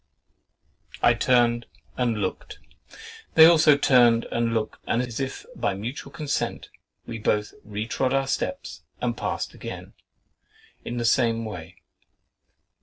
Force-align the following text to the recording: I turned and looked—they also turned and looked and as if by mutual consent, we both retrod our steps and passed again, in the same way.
I 1.03 1.13
turned 1.13 1.67
and 1.95 2.17
looked—they 2.17 3.45
also 3.45 3.77
turned 3.77 4.25
and 4.31 4.51
looked 4.51 4.79
and 4.87 4.99
as 4.99 5.19
if 5.19 5.45
by 5.55 5.75
mutual 5.75 6.11
consent, 6.11 6.69
we 7.05 7.19
both 7.19 7.53
retrod 7.63 8.11
our 8.11 8.25
steps 8.25 8.81
and 8.99 9.15
passed 9.15 9.53
again, 9.53 9.93
in 10.83 10.97
the 10.97 11.05
same 11.05 11.45
way. 11.45 11.75